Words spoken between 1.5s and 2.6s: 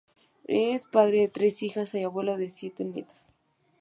hijas y abuelo de